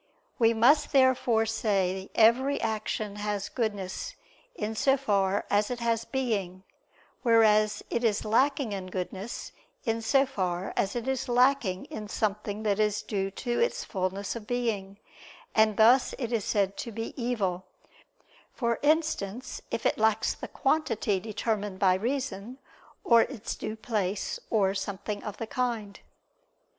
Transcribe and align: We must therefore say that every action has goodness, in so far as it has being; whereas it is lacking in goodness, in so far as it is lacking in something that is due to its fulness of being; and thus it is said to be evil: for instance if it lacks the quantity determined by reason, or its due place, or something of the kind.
We 0.39 0.55
must 0.55 0.93
therefore 0.93 1.45
say 1.45 2.09
that 2.15 2.19
every 2.19 2.59
action 2.59 3.17
has 3.17 3.49
goodness, 3.49 4.15
in 4.55 4.73
so 4.73 4.97
far 4.97 5.45
as 5.47 5.69
it 5.69 5.79
has 5.79 6.05
being; 6.05 6.63
whereas 7.21 7.83
it 7.91 8.03
is 8.03 8.25
lacking 8.25 8.71
in 8.71 8.87
goodness, 8.87 9.51
in 9.85 10.01
so 10.01 10.25
far 10.25 10.73
as 10.75 10.95
it 10.95 11.07
is 11.07 11.29
lacking 11.29 11.85
in 11.85 12.07
something 12.07 12.63
that 12.63 12.79
is 12.79 13.03
due 13.03 13.29
to 13.29 13.59
its 13.59 13.83
fulness 13.83 14.35
of 14.35 14.47
being; 14.47 14.97
and 15.53 15.77
thus 15.77 16.15
it 16.17 16.33
is 16.33 16.45
said 16.45 16.77
to 16.77 16.91
be 16.91 17.13
evil: 17.15 17.65
for 18.55 18.79
instance 18.81 19.61
if 19.69 19.85
it 19.85 19.99
lacks 19.99 20.33
the 20.33 20.47
quantity 20.47 21.19
determined 21.19 21.77
by 21.77 21.93
reason, 21.93 22.57
or 23.03 23.21
its 23.21 23.53
due 23.55 23.75
place, 23.75 24.39
or 24.49 24.73
something 24.73 25.23
of 25.23 25.37
the 25.37 25.45
kind. 25.45 25.99